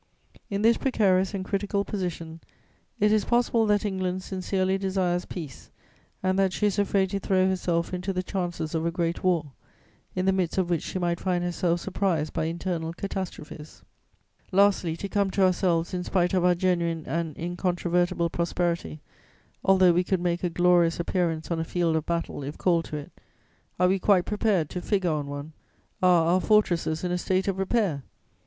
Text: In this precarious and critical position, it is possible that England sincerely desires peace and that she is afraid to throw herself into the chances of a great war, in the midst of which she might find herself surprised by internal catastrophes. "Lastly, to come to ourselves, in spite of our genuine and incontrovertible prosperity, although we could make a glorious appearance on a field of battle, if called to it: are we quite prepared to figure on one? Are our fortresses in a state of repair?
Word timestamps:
In 0.49 0.63
this 0.63 0.77
precarious 0.77 1.35
and 1.35 1.45
critical 1.45 1.85
position, 1.85 2.39
it 2.99 3.11
is 3.11 3.23
possible 3.23 3.67
that 3.67 3.85
England 3.85 4.23
sincerely 4.23 4.75
desires 4.79 5.25
peace 5.25 5.69
and 6.23 6.39
that 6.39 6.53
she 6.53 6.65
is 6.65 6.79
afraid 6.79 7.11
to 7.11 7.19
throw 7.19 7.47
herself 7.47 7.93
into 7.93 8.11
the 8.11 8.23
chances 8.23 8.73
of 8.73 8.83
a 8.83 8.89
great 8.89 9.23
war, 9.23 9.51
in 10.15 10.25
the 10.25 10.31
midst 10.33 10.57
of 10.57 10.71
which 10.71 10.81
she 10.81 10.97
might 10.97 11.19
find 11.19 11.43
herself 11.43 11.81
surprised 11.81 12.33
by 12.33 12.45
internal 12.45 12.93
catastrophes. 12.93 13.83
"Lastly, 14.51 14.97
to 14.97 15.07
come 15.07 15.29
to 15.29 15.43
ourselves, 15.43 15.93
in 15.93 16.03
spite 16.03 16.33
of 16.33 16.43
our 16.43 16.55
genuine 16.55 17.03
and 17.05 17.37
incontrovertible 17.37 18.31
prosperity, 18.31 19.01
although 19.63 19.93
we 19.93 20.03
could 20.03 20.19
make 20.19 20.43
a 20.43 20.49
glorious 20.49 20.99
appearance 20.99 21.51
on 21.51 21.59
a 21.59 21.63
field 21.63 21.95
of 21.95 22.07
battle, 22.07 22.41
if 22.41 22.57
called 22.57 22.85
to 22.85 22.97
it: 22.97 23.11
are 23.79 23.87
we 23.87 23.99
quite 23.99 24.25
prepared 24.25 24.67
to 24.71 24.81
figure 24.81 25.11
on 25.11 25.27
one? 25.27 25.53
Are 26.01 26.25
our 26.33 26.41
fortresses 26.41 27.03
in 27.03 27.11
a 27.11 27.19
state 27.19 27.47
of 27.47 27.59
repair? 27.59 28.01